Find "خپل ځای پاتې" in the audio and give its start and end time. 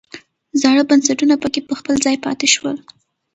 1.79-2.47